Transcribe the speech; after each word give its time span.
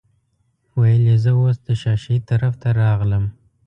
ویل 0.79 1.03
یې 1.09 1.17
زه 1.23 1.31
اوس 1.39 1.57
د 1.65 1.69
شاه 1.81 1.97
شهید 2.03 2.23
طرف 2.31 2.53
ته 2.61 2.67
راغلم. 2.81 3.23